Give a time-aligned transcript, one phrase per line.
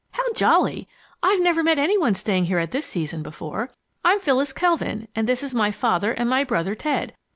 [0.13, 0.87] How jolly!
[1.21, 3.69] I've never met any one staying here at this season before.
[4.03, 7.13] I'm Phyllis Kelvin and this is my father and my brother Ted.